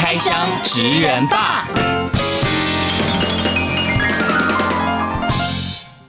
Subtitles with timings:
[0.00, 1.66] 开箱职人吧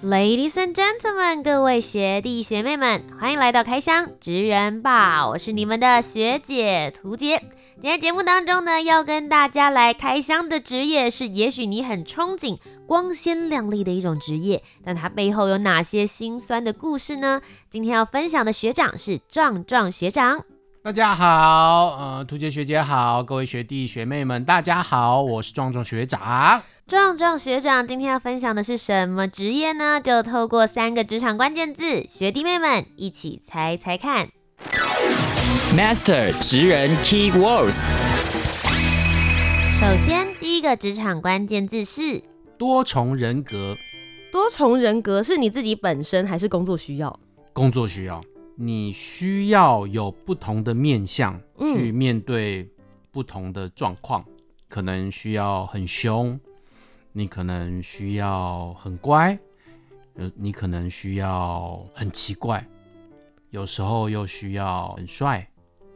[0.03, 7.39] ，Ladies and gentlemen，各位学弟学妹们，欢迎来到开箱职人吧，我是你们的学姐屠洁。
[7.81, 17.41] 今天节目当中呢，要跟大家来开箱的职业是，也许你很憧憬、光鲜亮丽的一种职业，但它背后有哪些辛酸的故事呢？
[17.71, 20.45] 今天要分享的学长是壮壮学长。
[20.81, 26.63] 大家好，呃，图杰学姐好，各位学弟学妹们，大家好，我是壮壮学长。
[26.88, 29.99] 壮壮学长今天要分享的是什么职业呢？
[29.99, 34.30] 就透过三个职场关键字，学弟妹们一起猜猜看。
[35.75, 37.77] Master 职人 Key Words。
[39.77, 42.23] 首先，第一个职场关键字是
[42.58, 43.75] 多重人格。
[44.31, 47.19] 多重人格是你自己本身还是工作需要？
[47.52, 48.23] 工作需要，
[48.61, 51.39] 你需要有不同的面相
[51.73, 52.69] 去面对
[53.09, 54.33] 不同的状况，嗯、
[54.67, 56.38] 可能需要很凶，
[57.13, 59.39] 你可能需要很乖，
[60.15, 62.67] 呃，你可能需要很奇怪，
[63.49, 65.49] 有时候又需要很帅。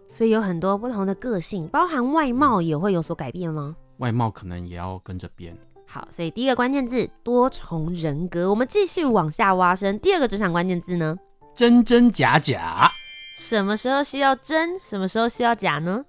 [0.08, 3.76] 所以有很多不同的个性，包含外貌也会有所改变吗？
[3.98, 5.54] 外貌可能也要跟着变。
[5.86, 10.00] 好，所以第一个关键字多重人格，我们继续往下挖深。
[10.00, 11.18] 第二个职场关键字呢？
[11.56, 12.92] 真真假假。
[13.36, 14.80] 什么时候需要真？
[14.80, 16.04] 什么时候需要假呢？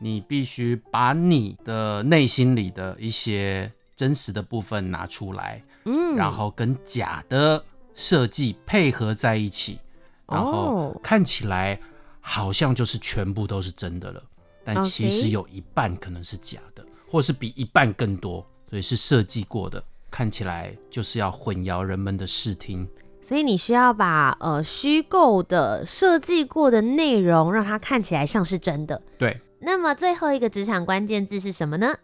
[0.00, 7.62] 你必须把你的内心里的一些真实的部分拿出来，嗯，然后跟假的
[7.94, 9.78] 设计配合在一起，
[10.26, 11.78] 然后看起来。
[12.24, 14.22] 好像就是全部都是真的了，
[14.64, 22.88] 但其实有一半可能是假的.或是比一半更多，所以是设计过的，看起来就是要混淆人们的视听。
[23.22, 29.00] 所以你需要把呃虚构的设计过的内容，让它看起来像是真的。
[29.16, 29.40] 对。
[29.60, 31.94] 那么最后一个职场关键字是什么呢？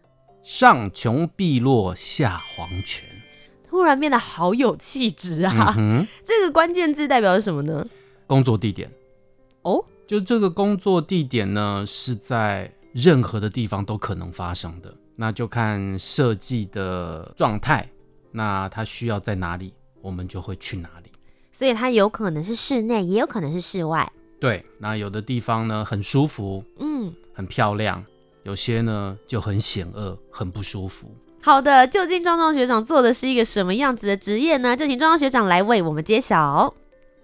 [0.43, 3.05] 上穷碧落下黄泉。
[3.69, 5.75] 突然变得好有气质啊！
[5.77, 7.84] 嗯、 这个关键字代表是什么呢？
[8.27, 8.91] 工作地点。
[9.62, 9.84] 哦。
[10.07, 17.87] 就这个工作地点呢，是在任何的地方都可能发生的，那就看设计的状态，
[18.31, 21.10] 那它需要在哪里，我们就会去哪里。
[21.53, 24.10] 所以它有可能是室内，也有可能是室外。
[24.41, 28.00] 对，那有的地方呢很舒服，嗯，很漂亮；
[28.44, 31.09] 有些呢就很险恶，很不舒服。
[31.41, 34.76] 好的，究竟壮壮学长做的是一个什么样子的职业呢？
[34.76, 36.72] 就请壮壮学长来为我们揭晓。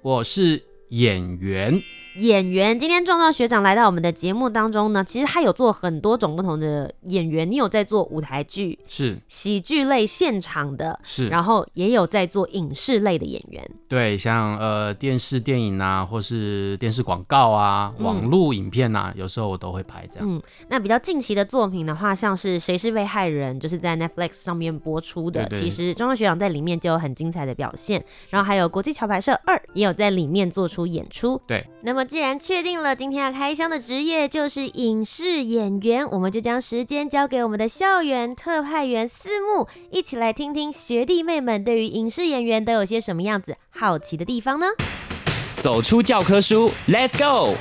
[0.03, 1.73] 我是演员。
[2.17, 7.51] 演员，今天壮壮学长来到我们的节目当中呢，其实他有做很多种不同的演员。
[7.51, 13.69] 你有在做舞台剧，是喜剧类现场的，是，然后也有在做影视类的演员。
[13.89, 20.29] 对，像呃电视、电影啊，或是电视广告啊，网络影片啊，嗯、有时候我都会拍这样。
[20.29, 25.49] 嗯，那比较近期的作品的话，像是谁是被害人，就是在 Netflix 上面播出的。
[25.49, 31.41] 其实壮壮学长在里面就有很精彩的表现，然后还有国际桥牌社二也有在里面做出演出。
[31.49, 32.04] 对，那么。
[32.07, 44.67] 既然确定了今天要开箱的职业就是影视演员，我们就将时间交给我们的校园特派员四木，一起来听听学弟妹们对于影视演员都有些什么样子好奇的地方呢？
[45.57, 47.55] 走出教科书，Let's go！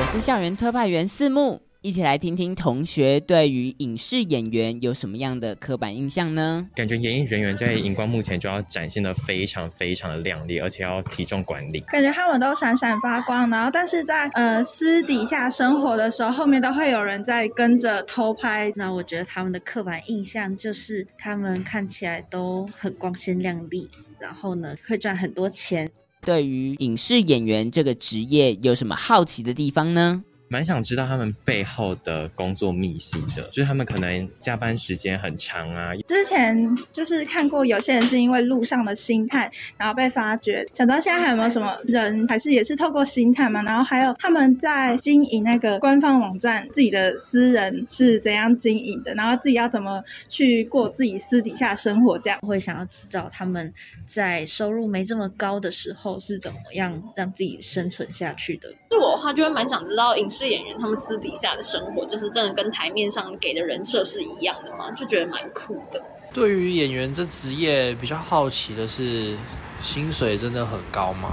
[0.00, 1.62] 我是校园特派员四木。
[1.82, 6.68] 一起来听听同学对于影视演员有什么样的刻板印象呢？
[6.76, 11.80] 感觉演艺人员在荧光幕前就要展现的非常非常的亮丽，而且要体重管理。
[11.88, 18.70] 感觉他们都闪闪发光，然后但是在呃私底下生活的时候，后面都会有人在跟着偷拍。
[18.76, 23.88] 那我觉得他们的刻板印象就是他们看起来都很光鲜亮丽，
[24.18, 25.90] 然后呢会赚很多钱。
[26.20, 30.22] 对于影视演员这个职业有什么好奇的地方呢？
[30.52, 35.92] 蛮想知道他们背后的工作秘辛的，就是他们可能加班时间很长啊。
[36.08, 39.48] 之前就是看过有些人是因为路上的星探，
[39.78, 40.66] 然后被发掘。
[40.72, 43.62] 想知道现在还有没有什么人，还是也是透过星探嘛？
[43.62, 49.14] 然后还有他们在经营那个官方网站，自己的私人是怎样经营的？
[49.14, 52.18] 然后自己要怎么去过自己私底下生活？
[52.18, 53.72] 这样会想要知道他们
[54.04, 58.68] 在收入没这么高的时候是怎么样让自己生存下去的。
[58.90, 60.39] 是我的话，就会蛮想知道影视。
[60.40, 64.90] 是演员他们私底下的生活，就是真的跟台面上给的人设是一样的吗？
[64.92, 66.02] 就觉得蛮酷的。
[66.32, 69.36] 对于演员这职业，比较好奇的是，
[69.82, 71.28] 薪水真的很高吗？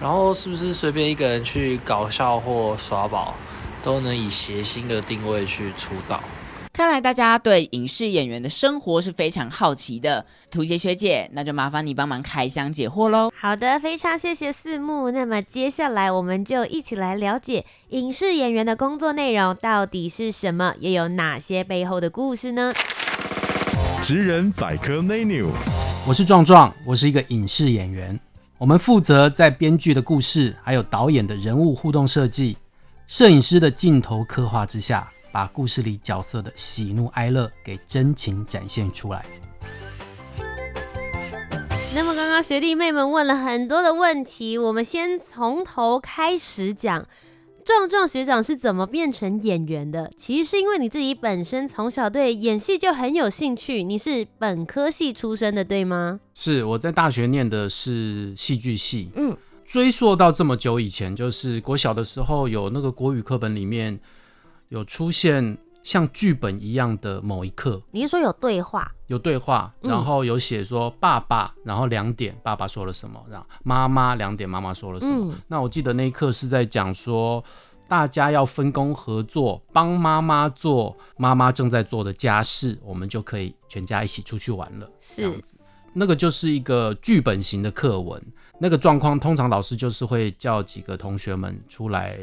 [0.00, 3.36] 然后是不是随便一个人去搞笑或耍宝，
[3.80, 6.20] 都能以谐星的定位去出道？
[6.76, 13.32] 看来大家对影视演员的生活是非常好奇的，屠洁学姐，那就麻烦你帮忙开箱解惑喽。
[13.34, 15.10] 好的，非常谢谢四木。
[15.10, 22.74] 那么接下来我们就一起来了解影视演员的工作内容到底是什么，又有哪些背后的故事呢？
[24.02, 25.46] 职人百科 menu，
[26.06, 28.20] 我是壮壮，我是一个影视演员，
[28.58, 32.54] 我们负责在编剧的故事，还有导演的人物互动设计，
[33.06, 35.10] 摄影师的镜头刻画之下。
[35.36, 39.22] 把故事里角色的喜怒哀乐给真情展现出来。
[41.94, 47.06] 那么刚刚学弟妹们问了很多的问题，我们先从头开始讲。
[47.66, 50.10] 壮壮学长是怎么变成演员的？
[50.16, 53.82] 其实是因为你自己本身从小对演戏就很有兴趣。
[53.82, 56.18] 你是本科系出身的，对吗？
[56.32, 59.10] 是，我在大学念的是戏剧系。
[59.14, 59.36] 嗯，
[59.66, 64.00] 追溯到这么久以前，就是国小的时候有那个国语课本里面。
[64.68, 68.92] 有出现像剧本一样的某一刻，你是说有对话？
[69.06, 75.32] 有对话，然后有写说爸爸，然后两点爸爸说了什么，然后妈妈两点妈妈说了什么。
[75.32, 77.42] 嗯、那我记得那一刻是在讲说，
[77.86, 84.90] 大家要分工合作，帮妈妈做妈妈正在做的家事，我们就可以全家一起出去玩了。
[84.98, 85.54] 是这样子，
[85.92, 88.20] 那个就是一个剧本型的课文。
[88.58, 92.18] 那个状况通常老师就是会叫几个同学们出来。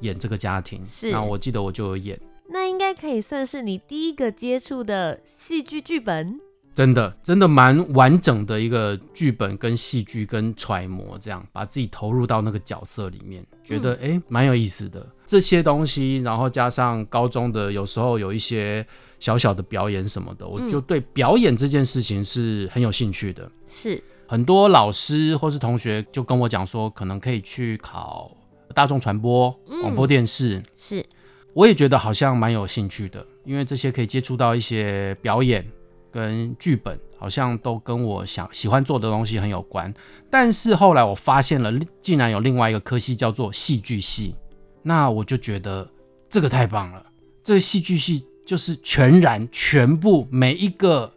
[0.00, 6.38] 演这个家庭，是，那我记得我就有演，那应该可以算是你第一个接触的戏剧剧本，
[6.74, 15.06] 真的，真的蛮完整的一个剧本跟戏剧跟揣摩，这样把自己投入到那个角色里面，觉得哎，蛮、欸、有意思的。
[15.24, 18.86] 这些东西，然后加上高中的有时候有一些
[19.18, 24.02] 小小的表演什么的，我就对表演这件事情是很有兴趣的，是。
[24.26, 28.30] 很多老师或是同学就跟我讲说，可能可以去考。
[28.72, 29.50] 大众传播、
[29.82, 31.06] 广播电视、嗯、是，
[31.52, 35.64] 我也觉得好像蛮有兴趣的，因为这些可以接触到一些表演
[36.10, 39.92] 跟剧本，好像都跟我想喜欢做的东西很有关。
[40.30, 44.34] 但是后来我发现了，竟然有另外一个科系叫做戏剧系，
[44.82, 45.88] 那我就觉得
[46.28, 47.04] 这个太棒了。
[47.42, 51.12] 这个戏剧系就是全然全部每一个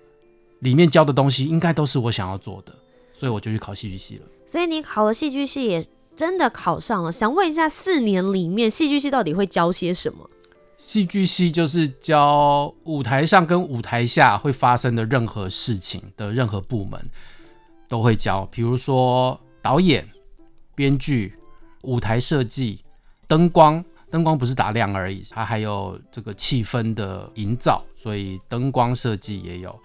[0.60, 2.76] 里面教的东西，应该都是我想要做的，
[3.14, 4.26] 所以我就去考戏剧系了。
[4.46, 5.84] 所以你考了戏剧系也。
[6.18, 10.28] 真的考上了，想问一下，四年里面戏剧系到底会教些什么？
[10.76, 17.00] 戏剧系就是教舞台上跟舞台下会发生的任何事情的任何部门
[17.88, 20.08] 都会教，比如说导演、
[20.74, 21.36] 编剧、
[21.84, 22.84] 舞台设计、
[23.28, 29.80] 灯光，灯光不是打亮而已，它还有这个气氛的营造，所以灯光设计也有，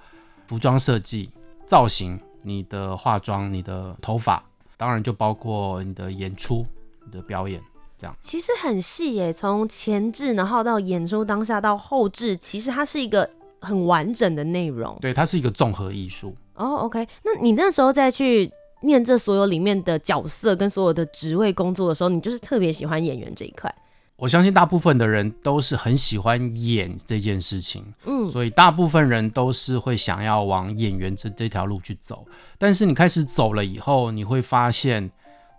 [0.47, 1.31] 服装设计、
[1.67, 4.43] 造型，你的化妆、你的头发。
[4.83, 6.67] 当然就包括你的演出、
[7.07, 7.63] 你的表演，
[7.97, 9.33] 这样其实很细耶。
[9.33, 13.31] 从前置，然后到演出当下到后置，其实它是一个
[13.61, 14.99] 很完整的内容。
[15.01, 16.35] 对，它是一个综合艺术。
[16.57, 17.07] 哦、oh，OK。
[17.23, 18.51] 那你那时候再去
[18.81, 23.73] 念这所有里面的角色跟所有的职位工作的时候，你就是特别喜欢演员这一块。
[24.17, 32.25] 我相信大部分的人都是很喜欢演这件事情，嗯，所以大部分人都是会想要往演员这这条路去走。
[32.57, 35.11] 但是你开始走了以后，你会发现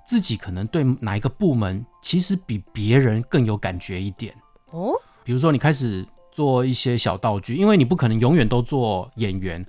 [0.05, 4.33] 自己可能对哪一个部门其实比别人更有感觉一点
[4.71, 4.93] 哦。
[5.25, 9.65] 比如说你开始做一些小道具，因为你不可能永远都做演员，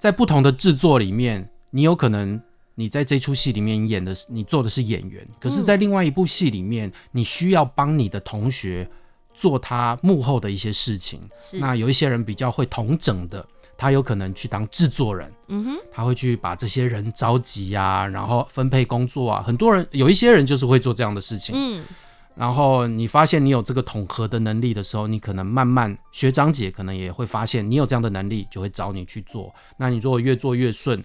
[0.00, 2.42] 在不同的制作里面，你有可能。
[2.78, 8.86] 你在这出戏里面演的是你做的是演员，可是，在另外一部戏里面，你需要帮你的同学
[9.32, 11.18] 做他幕后的一些事情。
[11.40, 13.42] 是，那有一些人比较会统整的，
[13.78, 15.32] 他有可能去当制作人。
[15.48, 19.42] 嗯哼，他会去把这些人召集啊，然后分配工作啊。
[19.42, 21.54] 很多人有一些人就是会做这样的事情。
[21.56, 21.82] 嗯，
[22.34, 29.54] 然后你发现你有这个统合的能力的时候，你可能慢慢学长姐可能也会发现你有这样的能力，就会找你去做。
[29.78, 31.02] 那你如果越做越顺。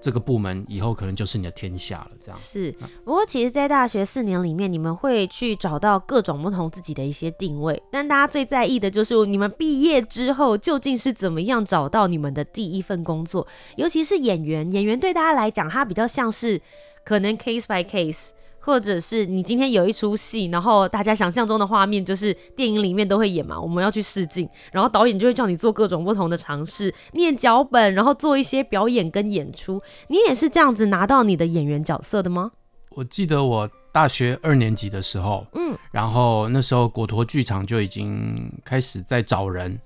[0.00, 2.72] 这个部门以后可能就是你的天下了，这样是。
[3.04, 13.46] 不过其实，在大学四年里面，你们会去找到各种不同自己的一些定位，但大家最在意的就是你们毕业之后究竟是怎么样找到你们的第一份工作。
[13.76, 16.60] 尤其是演员，演员对大家来讲，他比较像是
[17.04, 18.30] 可能 case by case。
[18.60, 29.80] 或者是你今天有一出戏，然后大家想象中的画面就是电影里面都会演嘛，我们要去试镜，然后导演就会叫你做各种不同的尝试，念脚本，然后做一些表演跟演出。
[30.08, 32.52] 你也是这样子拿到你的演员角色的吗？
[32.90, 39.78] 我记得我大学二年级的时候，嗯，然后那时候果陀剧场就已经开始在找人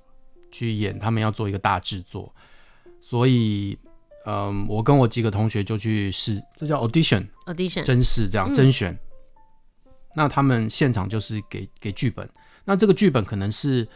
[0.50, 2.33] 去演，他们要做一个大制作，
[3.00, 3.79] 所以，
[4.26, 8.93] 嗯，我跟我几个同学就去试，这叫 audition，audition，甄试这样甄选。
[8.93, 12.29] 嗯、那他们现场就是给给剧本，
[12.64, 13.87] 那这个剧本可能是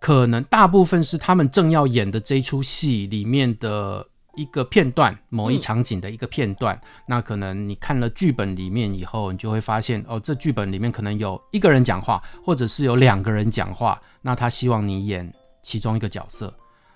[0.00, 4.06] 可能大部分是他们正要演的这一出戏里面的。
[4.36, 15.30] 一个片段，某一场景的一个片段，嗯、那可能你看了剧本里面以后，你就会发现，哦，这剧本里面可能有一个人讲话，或者是有两个人讲话，那他希望你演
[15.64, 16.54] 其中一个角色，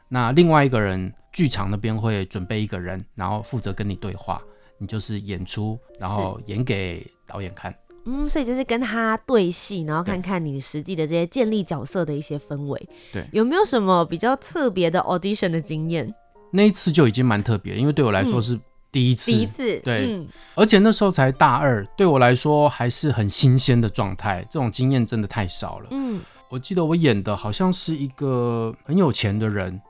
[0.08, 4.40] 那另外一个人，剧场那边会准备一个人，然后负责跟你对话，
[4.78, 7.74] 你就是演出，然后演给导演看。
[8.06, 12.88] 嗯，所以就是跟他对戏，然后看看你实际的这些建立角色的一些氛围。
[13.12, 16.14] 对，有没有什么比较特别的 audition 的经验？
[16.52, 18.60] 那一次就已经蛮特别，因为对我来说是
[18.92, 25.88] 第一次，第一次，对，嗯、而且那时候才大二，对我来说还是很新鲜的状态，这种经验真的太少了。
[25.90, 29.80] 嗯，我记得我演的好像是一个很有钱的人，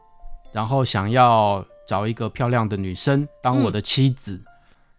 [0.55, 4.47] 然后想要找一个漂亮的女生当我的妻子，嗯、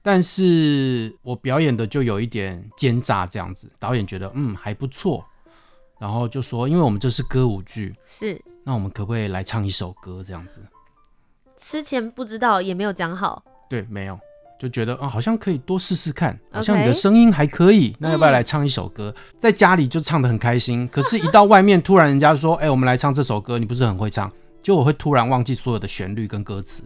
[0.03, 5.25] 但是我表演的就有一点奸诈这样子，导演觉得嗯还不错，
[5.97, 10.59] 然后就说，因为我们这是歌舞剧，是，那我们可不可以来唱一首歌这样子？
[11.55, 13.41] 之前不知道，也没有讲好。
[13.69, 14.19] 对，没有，
[14.59, 19.13] 就觉得啊、哦，好像可以多试试看，好像你的声音还可以.那要不要来唱一首歌？
[19.15, 24.29] 嗯、在家里就唱得很开心，可是，一到外面，突然人家说：“哎、欸，我们来唱这首歌。”你不是很会唱，
[24.65, 26.81] 就我会突然忘记所有的旋律跟歌词。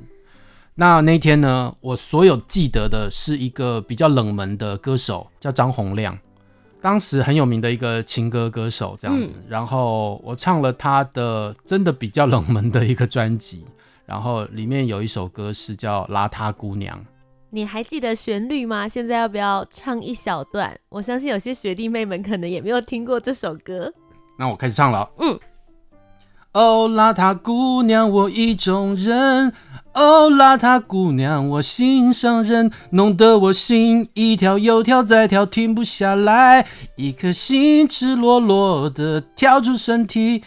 [0.75, 6.19] 那那天呢，我所有记得的是一个比较冷门的歌手，叫张洪亮，
[6.81, 9.33] 当时很有名的一个情歌歌手，这样子。
[9.37, 13.63] 嗯、然后我唱了他的真的比较冷门的一个专辑。
[14.05, 16.97] 然后里面有一首歌是叫《邋遢姑娘》，
[17.49, 18.89] 你还记得旋律吗？
[18.89, 20.77] 现在要不要唱一小段？
[20.89, 23.89] 我相信有些学弟妹们可能也没有听过这首歌。
[24.37, 25.09] 那我开始唱了。
[25.19, 25.39] 嗯。
[26.53, 29.53] 哦，邋遢姑娘，我意中人。
[29.93, 36.65] 哦，邋遢姑娘，我心上人，弄得我心一跳又跳再跳，停不下来，
[36.95, 40.43] 一颗心赤裸裸的跳出身体。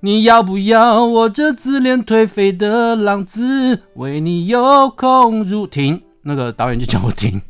[0.00, 6.02] 你要不要我这自恋颓废的浪子为你有空如停？
[6.22, 7.40] 那个导演就叫我停。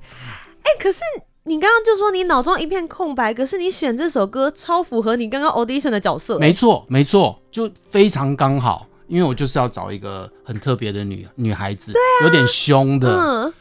[0.63, 1.01] 哎、可是
[1.47, 6.39] 你刚刚就说你脑中一片空白，可是你选这首歌超符合你刚刚 audition 的角色。
[6.39, 13.15] 没错，没错，就非常刚好，因为我就是要找一个很特别的女女孩子，啊、有点凶的。
[13.15, 13.53] 嗯。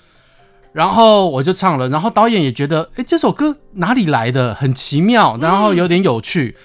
[0.72, 4.56] 然后我就唱了，然后导演也觉得，哎、欸，这首歌哪里来的？
[4.56, 6.56] 很奇妙，然后有点有趣。
[6.58, 6.63] 嗯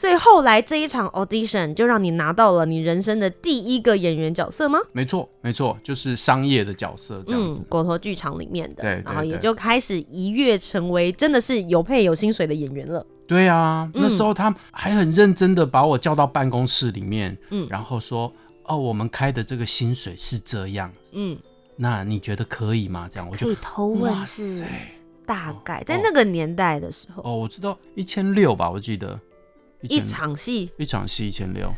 [0.00, 4.78] 所以后来这一场 audition 就让你拿到了你人生的第一个演员角色吗？
[4.92, 7.58] 没错，没错，就是商业的角色这样子。
[7.58, 13.04] 嗯，果陀剧场里面的，然后也就开始一跃成为真的是有配有薪水的演员了。
[13.26, 18.32] 对啊，那时候他还很认真的把我叫到办公室里面，嗯，然后说，
[18.64, 21.36] 哦，我们开的这个薪水是这样，嗯，
[21.76, 23.06] 那你觉得可以吗？
[23.12, 24.64] 这样我就可以偷问是
[25.26, 29.20] 大概在那个年代的时候，哦，哦，我知道一千六吧，我记得。
[29.82, 31.72] 一场戏，一场戏一千六，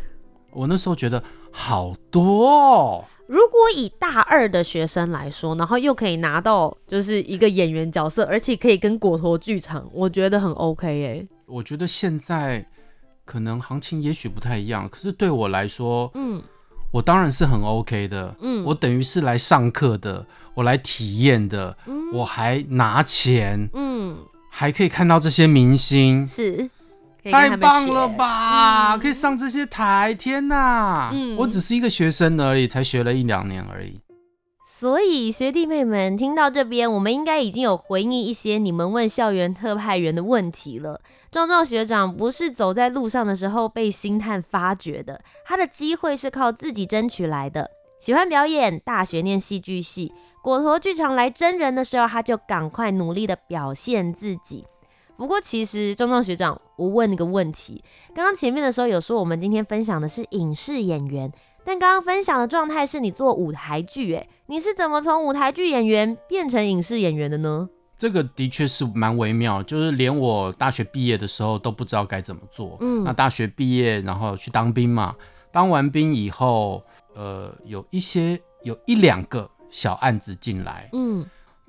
[0.52, 3.04] 我那时候觉得好多哦。
[3.28, 11.26] 如果以大二的学生来说，然后又可以拿到就是一个演员角色，而且可以跟果陀剧场，我觉得很 OK 哎。
[11.46, 12.66] 我觉得现在
[13.24, 16.42] 可能行情也许不太一样，可是对我来说，嗯，
[16.90, 18.34] 我当然是很 OK 的。
[18.40, 24.18] 嗯，我等于是来上课的，我来体验的，嗯，我还拿钱，嗯，
[24.50, 26.68] 还可以看到这些明星，是。
[27.30, 28.94] 太棒了吧！
[28.94, 31.10] 嗯、可以上这些台，天哪！
[31.12, 34.00] 嗯、我只是一个学生而已，才学了一两年而已。
[34.80, 41.00] 所以学弟妹们听到这边，我们应该已经有回应一些你们问校园特派员的问题了。
[41.30, 47.70] 壮壮学长不是走在路上的时候被星探发掘的，他的机会是靠自己争取来的。
[48.00, 50.12] 喜欢表演，大学念戏剧系，
[50.42, 54.66] 果陀剧场来真人的时候，他就赶快努力的表现自己。
[55.22, 57.80] 不过，其实壮壮学长，我问你个问题。
[58.12, 61.32] 刚刚前面的时候有说，我们今天分享的是影视演员，
[61.64, 67.68] 但刚刚分享的状态是你做舞台剧，诶，你是怎么从舞台剧演员变成影视演员的呢？
[67.96, 72.76] 这个的确是蛮微妙，就是连我大学毕业的时候都不知道该怎么做。
[72.80, 75.14] 嗯，那大学毕业，然后去当兵嘛，
[75.52, 76.82] 当完兵以后，
[77.14, 81.24] 呃，有一些有一两个小案子进来，嗯。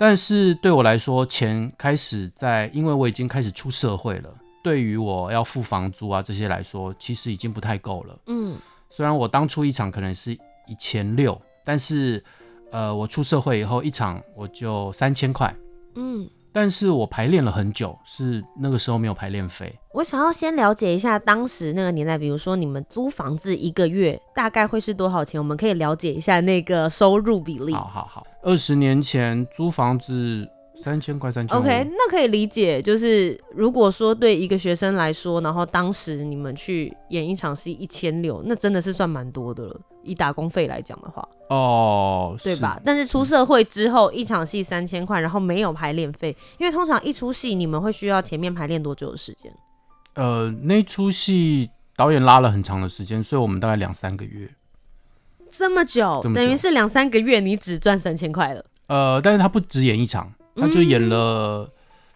[0.05, 4.29] 但是对我来说，钱开始在，因为我已经开始出社会了。
[4.61, 8.19] 对于我要付房租啊这些来说，其实已经不太够了。
[8.25, 8.57] 嗯，
[8.89, 10.33] 虽然我当初一场可能是
[10.67, 12.21] 一千六，但是
[12.69, 15.55] 呃，我出社会以后一场我就三千块。
[15.95, 19.77] 嗯，但是我排练了很久，是那个时候没有排练费。
[19.91, 25.41] 我想要先了解一下当时那个年代，比如说你们租房子一个月大概会是多少钱？
[25.41, 27.73] 我们可以了解一下那个收入比例。
[27.73, 30.47] 好好好，二十年前租房子。
[30.75, 31.57] 三千块，三千。
[31.57, 32.81] OK，那可以理解。
[32.81, 39.79] 就是如果说对一个学生来说，然后当时你们去演一场戏一千六，那真的是算蛮多的了。
[40.05, 42.77] 以打工费来讲的话，哦，对吧？
[42.83, 49.53] 但是出社会之后，一场戏三千块，然后没有排练费，因为通常一出戏你们会需要前面排练多久的时间？
[50.15, 54.49] 呃，那出戏导演拉了很长的时间，所以我们大概两三个月。
[55.49, 58.65] 这么久，这么久，等于是两三个月你只赚三千块了。
[58.87, 60.33] 呃，但是他不只演一场。
[60.55, 61.71] 他就演了、嗯、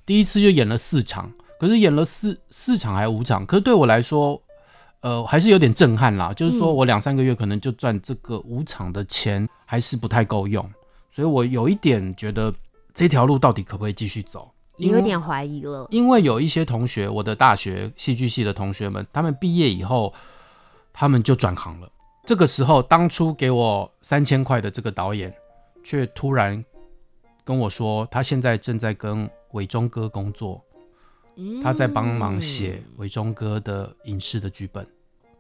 [0.06, 4.40] 第一次就演了四场，可是演了四四场还是五场，可是对我来说，
[5.02, 6.32] 呃，还是有点震撼啦。
[6.34, 10.64] 就是说我两三个月可能就赚这个五场的钱，还是不太够用，
[11.12, 12.54] 所以我有一点觉得
[12.94, 15.88] 这条路到底可不可以继续走，有一点怀疑了。
[15.90, 20.14] 因为有一些同学，我的大学戏剧系的同学们，他们毕业以后，
[20.94, 21.90] 他们就转行了。
[22.26, 25.34] 这个时候，当初给我三千块的这个导演，
[25.84, 26.64] 却突然。
[27.48, 30.62] 跟我说，他现在正在跟伟忠哥工作，
[31.64, 34.86] 他在帮忙写伟忠哥的影视的剧本。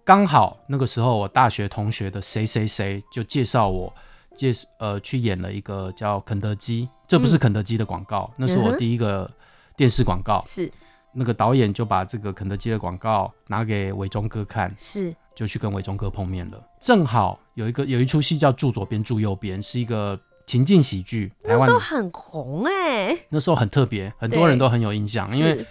[0.05, 3.93] 刚好那个时候，我大学同学的谁谁谁就介绍我
[4.37, 9.29] 介呃去演了一个叫肯德基，这不是肯德基的广告，那是我第一个
[9.75, 10.41] 电视广告。
[10.45, 10.71] 是
[11.11, 16.67] 那个导演就把这个肯德基的广告拿给伟忠哥看，是就去跟伟忠哥碰面了。
[16.79, 20.17] 正好有一个有一出戏叫住左边住右边，是一个。
[20.47, 25.63] 情境喜剧，那时候很红哎、欸，那时候很特别，很多人都很有印象，因为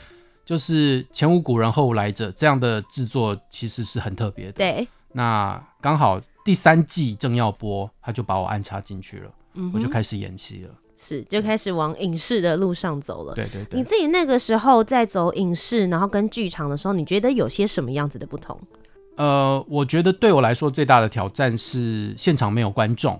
[0.44, 4.52] 就是前无古人后无来者这样的制作，其实是很特别的。
[4.52, 13.34] 对，那刚好第三季正要播，他就把我安插进去了，嗯，我就开始演戏了，是就开始往影视的路上走了。
[13.34, 18.60] 对对对，你自己那个时候在走影视，然后跟剧场的时候，你觉得有些什么样子的不同？
[19.16, 23.18] 呃，我觉得对我来说最大的挑战是现场没有观众。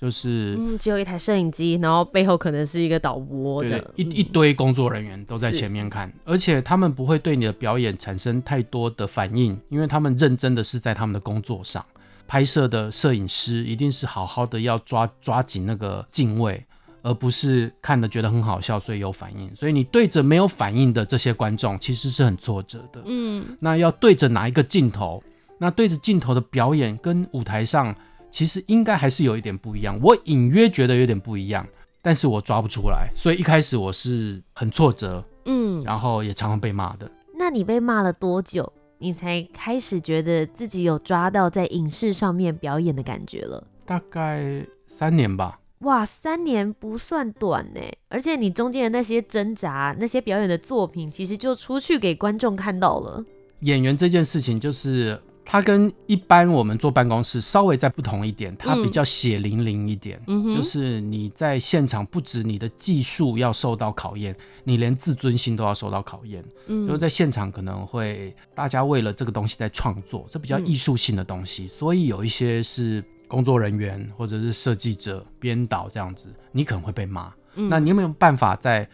[0.00, 11.84] 就是嗯，只有一台摄影机，然后背后可能是一个导播的，对，一一堆工作人员都在前面看，而且他们不会对你的表演产生太多的反应，因为他们认真的是在他们的工作上。
[12.26, 16.64] 拍摄的摄影师一定是好好的要抓抓紧那个镜位，
[17.02, 19.54] 而不是看了觉得很好笑所以有反应。
[19.54, 23.02] 所以你对着没有反应的这些观众，其实是很挫折的。
[23.04, 25.22] 嗯，那要对着哪一个镜头？
[25.58, 27.94] 那对着镜头的表演跟舞台上。
[28.30, 31.66] 其实应该还是有一点不一样，我隐约觉得有点不一样，
[32.00, 37.10] 但是我抓不出来，所以一开始我是很挫折，嗯，然后也常常被骂的。
[37.36, 43.66] 那你被骂了多久，你才开始觉得自己有抓到在影视上面表演的感觉了？
[43.84, 45.58] 大概三年吧。
[45.80, 53.24] 哇，三年不算短呢，而且你中间的那些挣扎，那些表演的作品，其实就出去给观众看到了。
[53.60, 55.20] 演员这件事情就是。
[55.50, 64.32] 它跟一般我们坐办公室稍微再不同一点，它比较血淋淋一点，嗯，就是你在现场不止你的技术要受到考验，
[64.62, 66.44] 你连自尊心都要受到考验。
[66.68, 77.32] 嗯，就是在现场可能会大家为了这个东西在创作，这比较艺术性的东西，嗯，所以有一些是工作人员或者是设计者、编导这样子，你可能会被骂。
[77.56, 78.88] 嗯，那你有没有办法在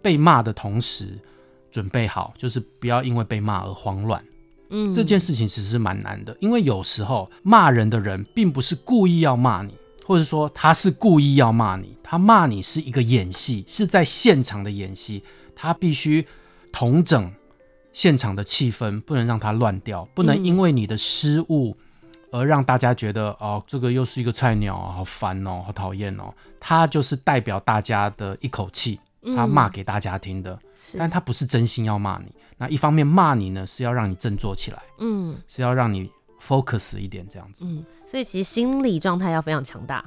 [0.00, 1.18] 被骂的同时
[1.68, 4.24] 准备好，就是不要因为被骂而慌乱？
[4.68, 9.74] 嗯，这件事情其实是蛮难的，因为有时候骂人的人并不是故意要骂你，
[10.04, 15.22] 或者说他是故意要骂你，他骂你是一个演戏，是在现场的演戏，
[15.54, 16.26] 他必须
[16.72, 17.32] 同整
[17.92, 21.74] 现场的气氛，不能让它乱掉，不能因为你的失误
[22.30, 26.34] 而让大家觉得哦，这个又是一个菜鸟，好烦哦，好讨厌哦。
[26.60, 29.00] 他就是代表大家的一口气，
[29.34, 32.32] 他骂给大家听的，嗯，但他不是真心要骂你。
[32.58, 36.10] 那一方面骂你呢，是要让你振作起来，嗯，是要让你
[36.40, 40.04] focus 一点这样子，嗯，所以其实心理状态要非常强大，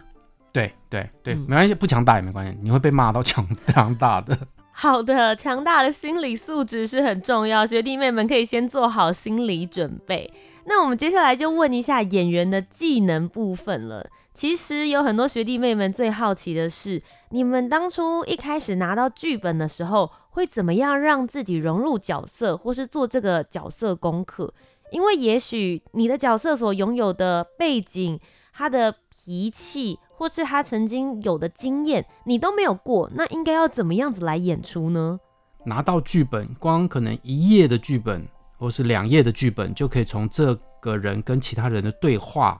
[0.51, 4.37] 对对对，没关系，不强大也没关系，你会被骂到强强大的。
[4.71, 10.31] 好的，强大的心理素质是很重要，学弟妹们可以先做好心理准备。
[10.65, 14.07] 那我们接下来就问一下演员的技能部分了。
[14.33, 24.53] 其实有很多学弟妹们最好奇的是，你们当初一开始拿到剧本的时候，会怎么样让自己融入角色，或是做这个角色功课？
[24.91, 28.19] 因为也许你的角色所拥有的背景、
[28.53, 35.19] 他的脾气，或是他曾经有的经验，你都没有过，那应该要怎么样子来演出呢？
[35.65, 38.25] 拿到剧本，光可能一页的剧本，
[38.57, 42.59] 或是两页的剧本，就可以从这个人跟其他人的对话。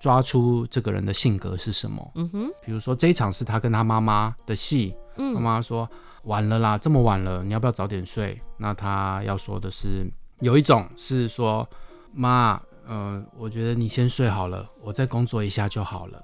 [0.00, 2.12] 抓出这个人的性格是什么？
[2.14, 5.88] 嗯哼，比如说这一场是他跟他妈妈的戏，嗯，他妈妈说
[6.24, 8.40] ：“晚了啦，这么晚了，你要不要早点睡？
[8.56, 11.68] 那他要说的是，有一种是说，
[12.12, 16.22] 妈，呃，我觉得你先睡好了，我再工作一下就好了。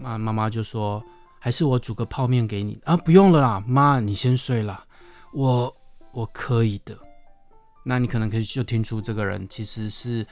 [0.00, 1.02] 妈妈妈就说，
[1.38, 2.96] 还是我煮个泡面给你啊？
[2.96, 4.84] 不用了啦，妈，你先睡啦，
[5.32, 5.74] 我
[6.12, 6.96] 我可以的。
[7.82, 10.26] 那你可能可以就听出这个人其实是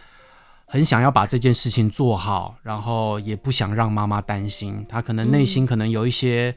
[0.68, 4.84] 很想要把这件事情做好，然后也不想让妈妈担心。
[4.88, 6.54] 他可能内心可能有一些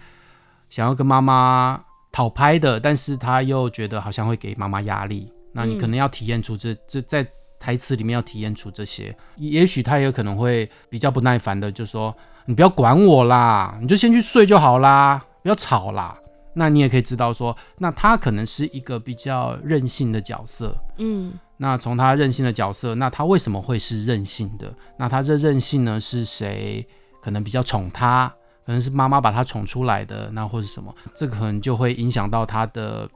[0.69, 5.31] 想要跟妈妈讨拍的，但是他又觉得好像会给妈妈压力。
[5.53, 7.25] 那你可能要体验出这这在
[7.57, 9.15] 台词里面要体验出这些。
[9.37, 16.17] 也许他也可能会比较不耐烦的，就说：“你不要管我啦，你就先去睡就好啦，不要吵啦。”
[16.53, 24.73] 那你也可以知道说，那他可能是一个比较任性的角色，嗯，那从他任性的角色，那他为什么会是任性的？
[24.97, 26.85] 那他这任性呢，是谁
[27.21, 28.33] 可能比较宠他？
[28.65, 30.93] 可能是妈妈把他宠出来的，那或是什么？
[31.15, 33.09] 这个可能就会影响到他的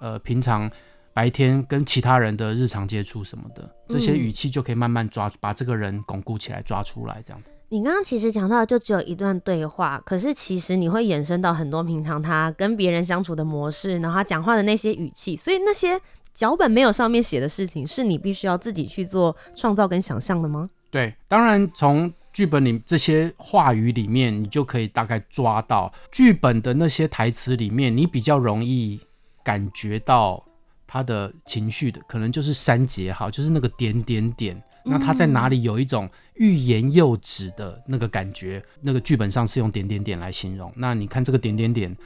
[0.00, 0.70] 呃平常
[1.12, 7.52] 白天跟其他人的日常接触什么的，这些语气就可以慢慢抓，把这个人巩固起来，抓出来这样子。
[7.68, 16.00] 你刚刚其实讲到的就只有一段对话，可是其实你会衍生到很多平常他跟别人相处的模式，然后他讲话的那些语气，所以那些
[16.32, 20.70] 脚本没有上面写的事情，是你必须要自己去做创造跟想象的吗？
[20.90, 29.00] 对，当然从剧本里这些话语里面，你就可以大概抓到剧本的那些台词里面，你比较容易
[29.42, 30.40] 感觉到
[30.86, 34.62] 他的情绪的，可能就是三节哈，就是那个点点点。
[34.88, 38.62] 那他在哪里有一种欲言又止的那个感觉？
[38.80, 40.72] 那个剧本上是用点点点来形容。
[40.76, 41.96] 那你看这个点点点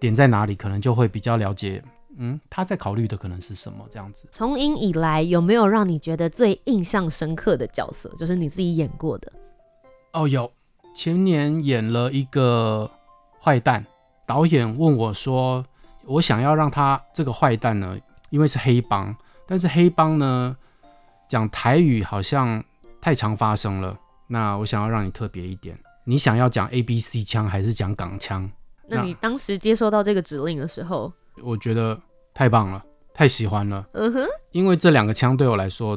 [0.00, 1.82] 点在哪里，可能就会比较了解。
[2.18, 4.26] 嗯，他在考虑的可能是什么这样子。
[4.32, 8.08] 从影以来，有没有让你觉得最印象深刻的角色？
[8.16, 9.32] 就是你自己演过的。
[10.12, 10.50] 哦，有。
[10.94, 12.90] 前年演了一个
[13.38, 13.84] 坏蛋，
[14.26, 15.62] 导演问我说
[16.06, 17.98] ：“我想要让他这个坏蛋呢，
[18.30, 19.14] 因为是黑帮，
[19.46, 20.56] 但是黑帮呢？”
[21.28, 22.64] 讲台语好像
[23.06, 28.50] 太常发生了，那我想要让你特别一点，你想要讲 A B C 枪还是讲港枪？
[28.88, 31.96] 那你当时接收到这个指令的时候，我觉得
[32.34, 33.86] 太棒了，太喜欢了。
[33.92, 35.96] 嗯哼，因为这两个枪对我来说，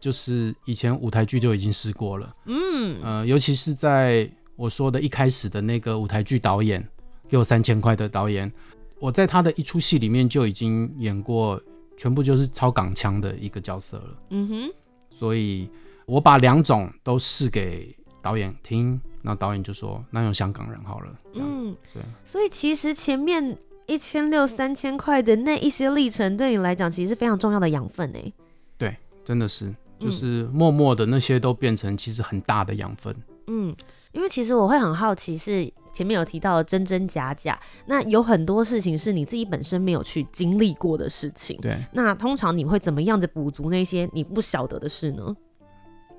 [0.00, 2.34] 就是以前舞台剧就已经试过了。
[2.46, 6.84] 嗯，呃，尤其是在我说的一开始的那个舞台剧导演
[7.28, 8.52] 给我三千块的导演，
[8.98, 11.62] 我在他的一出戏里面就已经演过。
[11.96, 14.74] 全部就是超港腔的一个角色了，嗯哼，
[15.16, 15.70] 所以
[16.06, 28.32] 我把两种都试给导演听，那导演就说那用香港人好了，嗯，对，所以其实前面一千六三千块的那一些历程，对你来讲其实是非常重要的养分诶，
[28.76, 33.14] 对，真的是，就是默默的那些都变成其实很大的养分，
[33.46, 33.74] 嗯，
[34.12, 35.72] 因为其实我会很好奇是。
[35.94, 41.56] 前面有提到的真真假假，那有很多事情是你自己本身没有去经历过的事情。
[41.62, 45.32] 对，那通常你会怎么样子补足那些你不晓得的事呢？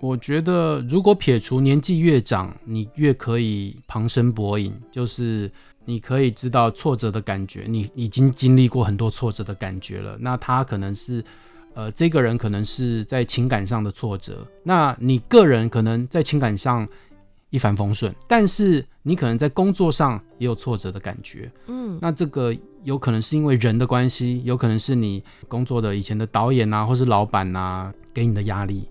[0.06, 5.52] 我觉得，如果撇除年纪越长，你越可以旁征博引，就是
[5.84, 10.16] 你可以知道挫折的感觉，你已经经历过很多挫折的感觉了。
[10.20, 11.24] 那他可能是，
[11.74, 16.88] 呃，这个人可能是在情感上的挫折，那你个人可能在情感上。
[17.52, 28.90] 一帆风顺，但是你可能在工作上也有挫折的感觉，嗯，那这个有可能是因为人的关系，有可能是你工作的以前的导演啊，或是老板啊给你的压力，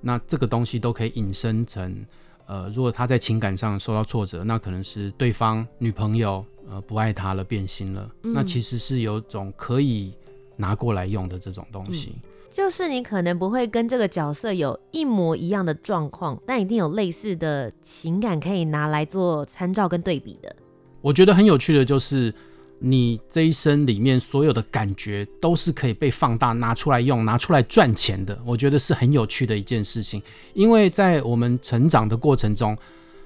[0.00, 2.04] 那这个东西都可以引申成，
[2.46, 10.12] 呃，如果他在情感上受到挫折，那可能是对方女朋友呃不爱他了，变心了，嗯，那其实是有种可以
[10.56, 12.12] 拿过来用的这种东西。
[12.14, 20.56] 嗯就是你可能不会跟这个角色有一模一样的状况，但一定有类似的情感可以拿来做参照跟对比的。
[21.02, 22.34] 我觉得很有趣的就是，
[22.78, 28.38] 你这一生里面所有的感觉都是可以被放大拿出来用，拿出来赚钱的。
[28.44, 30.22] 我觉得是很有趣的一件事情，
[30.54, 32.76] 因为在我们成长的过程中，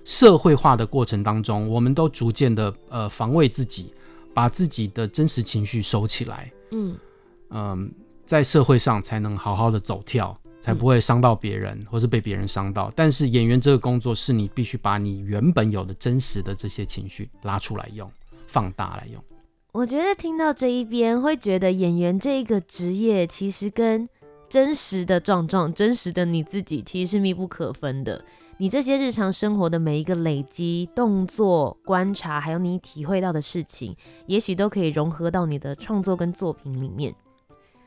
[0.04, 3.92] 社会化的过程当中，我们都逐渐的呃防卫自己，
[4.34, 6.50] 把自己的真实情绪收起来。
[6.70, 6.96] 嗯
[7.50, 7.60] 嗯。
[7.60, 7.78] 呃
[8.24, 12.90] 在社会上才能好好的走跳，才不会伤到别人，嗯、或是被别人伤到。
[12.94, 18.10] 但是演员这个工作是你必须把你原本有的真实的这些情绪拉出来用，
[18.46, 19.22] 放大来用。
[19.72, 24.06] 我觉得听到这一边，会觉得演员这一个职业其实跟
[24.46, 28.22] 真实的壮壮、真实的你自己其实是密不可分的。
[28.58, 37.14] 你这些日常生活的每一个累积、动作、观察，还有你体会到的事情，也许都可以融合到你的创作跟作品里面。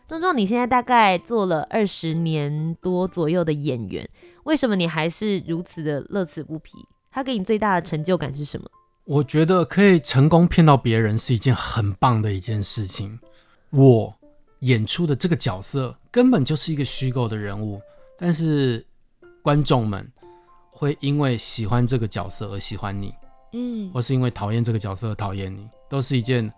[0.07, 4.09] 壮壮，你现在大概做了二十年多左右的演员，
[4.45, 6.71] 为什么你还是如此的乐此不疲？
[7.11, 8.67] 他给你最大的成就感是什么？
[9.05, 13.19] 我觉得可以成功骗到别人是一件很棒的一件事情。
[13.69, 14.13] 我
[14.59, 17.79] 演出的这个角色根本就是一个虚构的人物，
[18.17, 18.83] 但是
[19.43, 20.11] 观众们
[20.71, 23.13] 会因为喜欢这个角色而喜欢你，
[23.53, 26.51] 嗯，或是因为讨厌这个角色而讨厌你，都是一件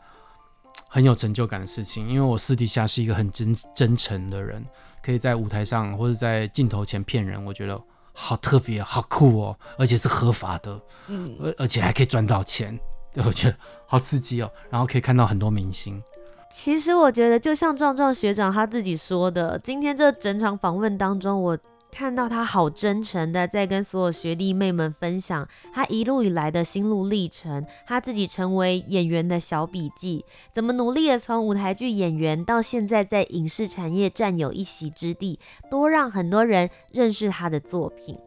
[0.88, 2.08] 很有成就感的事情。
[2.08, 4.66] 因为我私底下是一个很真真诚的人，
[5.04, 7.78] 可以在舞台上或者在镜头前骗人，我觉得
[8.20, 12.78] 好特别，好酷哦，而且是合法的，嗯，而而且还可以赚到钱，
[13.14, 14.50] 对，我觉得好刺激哦。
[14.72, 16.02] 然后可以看到很多明星。
[16.52, 21.56] 其实我觉得，就像壮壮学长他自己说的，今天这整场访问当中，我
[21.92, 30.24] 看到他好真诚的在跟所有学弟妹们分享他一路以来的心路历程，他自己成为演员的小笔记，
[30.54, 35.40] 怎么努力的从舞台剧演员到现在在影视产业占有一席之地，
[35.72, 38.18] 多让很多人认识他的作品。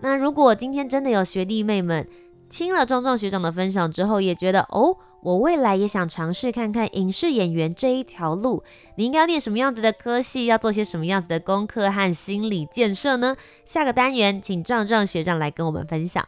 [0.00, 2.06] 那如果今天真的有学弟妹们
[2.50, 4.96] 听了壮壮学长的分享之后，也觉得哦。
[5.26, 8.62] 我未来也想尝试看看影视演员这一条路，
[8.94, 13.36] 你应该要念什么样子的科系，要做些什么样子的功课和心理建设呢？
[13.64, 16.24] 下个单元，请壮壮学长来跟我们分享。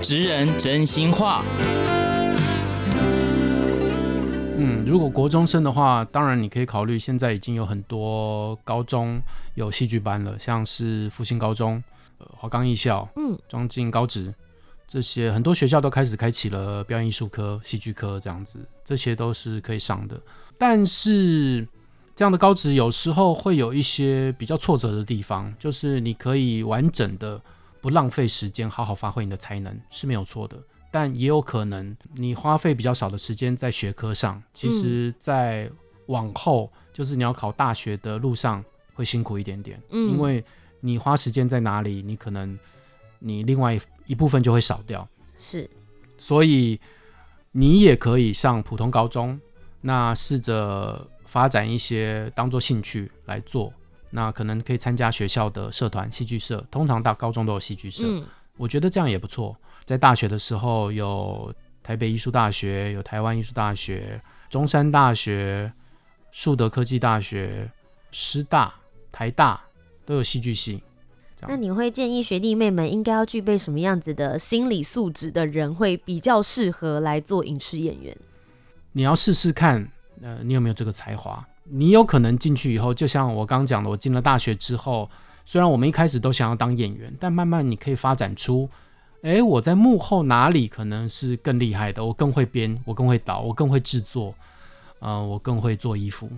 [0.00, 1.44] 职人真心话。
[4.56, 9.20] 嗯，如果国中生的话，当然你可以考虑，现在已经有很多高中
[9.54, 11.84] 有戏剧班了，像是复兴高中、
[12.16, 14.34] 呃、华冈艺校、嗯，庄敬高职。
[14.88, 20.18] 这些很多学校都开始开启了表演艺术科、戏剧科这样子，这些都是可以上的。
[20.56, 21.68] 但是
[22.16, 27.38] 这样的高职有时候会有一些比较挫折的地方，就是你可以完整的
[27.82, 30.56] 不浪费时间，好好发挥你的才能是没有错的。
[30.90, 35.70] 但也有可能你花费比较少的时间在学科上，其实在
[36.06, 40.42] 往后就是你要考大学的路上会辛苦一点点，因为
[40.80, 42.58] 你花时间在哪里，你可能
[43.18, 43.78] 你另外。
[44.08, 45.70] 一部分就会少掉，是，
[46.16, 46.80] 所以
[47.52, 49.38] 你也可以上普通高中，
[49.82, 53.72] 那试着发展一些当做兴趣来做，
[54.10, 58.24] 那可能可以参加学校的社团戏剧社，通常大高中都有戏剧社，嗯，
[58.56, 59.54] 我觉得这样也不错。
[59.84, 65.70] 在大学的时候有台北艺术大学，有台湾艺术大学，中山大学、
[66.32, 67.70] 树德科技大学、
[68.10, 68.74] 师大、
[69.12, 69.62] 台大
[70.06, 70.82] 都有戏剧系。
[71.46, 78.16] 那你会建议学弟妹们应该要具备什么样子的心理素质的人会比较适合来做影视演员？
[78.92, 79.88] 你要试试看，
[80.20, 81.46] 呃，你有没有这个才华？
[81.64, 85.08] 你有可能进去以后，就像我刚刚讲的，我进了大学之后，
[85.44, 88.68] 虽然我们一开始都想要当演员，但慢慢你可以发展出，
[89.22, 92.04] 诶，我在幕后哪里可能是更厉害的？
[92.04, 94.34] 我更会编，我更会导，我更会制作，
[94.98, 96.28] 呃，我更会做衣服，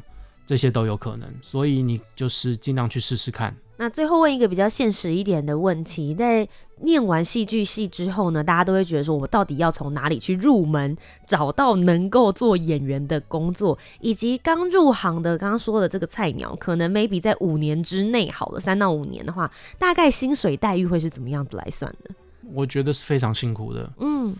[0.44, 1.32] 这些都有可能。
[1.40, 3.56] 所以你就是尽量去试试看。
[3.80, 6.46] 那最后问一个比较现实一点的问题，在
[6.82, 10.94] 念完戏剧系之后呢，大家都会觉得说，我到底要从哪里去入门，
[11.26, 22.10] 找到能够做演员的工作，以及刚入行的刚刚说的这个菜鸟，可能 maybe 在五年之内，好了，三到五年的话，大概薪水待遇会是怎么样子来算的？
[22.52, 23.90] 我觉得是非常辛苦的。
[24.00, 24.36] 嗯，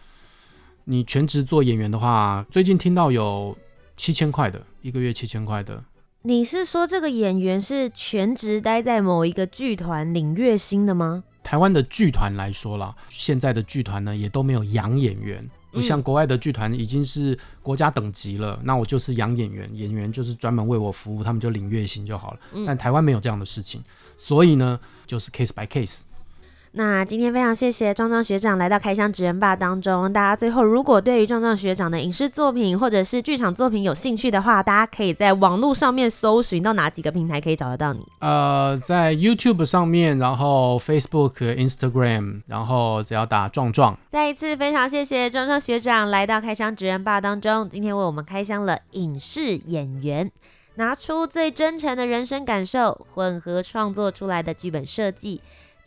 [0.85, 3.57] 你全职做演员的话，最近听到有
[3.97, 5.83] 七千块的，一个月七千块的。
[6.23, 11.25] 你是说这个演员是全职待在某一个剧团领月薪的吗？
[11.43, 18.59] 台湾的剧团来说啦，现在的剧团呢也都没有养演员，不像国外的剧团已经是国家等级了。
[18.61, 22.41] 嗯、那我就是养演员，演员就是专门为我服务，他们就领月薪就好了。
[22.53, 23.83] 嗯、但台湾没有这样的事情，
[24.19, 26.03] 所以呢就是 case by case。
[26.73, 30.13] 那今天非常谢谢壮壮学长来到开箱职人 BAR 当中。
[30.13, 38.07] 大家最后如果对于壮壮学长的影视作品或者是剧场作品有兴趣的话，大家可以在网络上面搜寻到哪几个平台可以找得到你？
[38.21, 43.99] 呃，在 YouTube 上面，然后 Facebook、Instagram，然后只要打壮壮。
[44.09, 50.31] 再一次非常谢谢壮壮学长来到开箱职人 BAR 当中，今天为我们开箱了影视演员，
[50.77, 55.41] 拿出最真诚的人生感受，混合创作出来的剧本设计。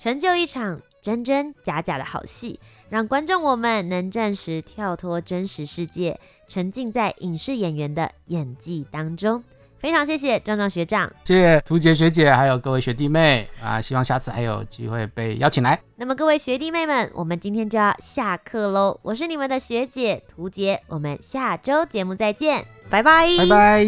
[0.03, 9.41] 成就一场真真假假的好戏，让观众我们能暂时跳脱真实世界，沉浸在影视演员的演技当中。
[9.79, 13.79] 非常谢谢壮壮学长，谢谢图杰学姐，还有各位学弟妹啊！
[13.79, 15.79] 希望下次还有机会被邀请来。
[15.95, 18.99] 那么各位学弟妹们，我们今天就要下课喽。
[19.03, 23.87] 我是你们的学姐图杰，我们下周节目再见，拜拜，拜拜。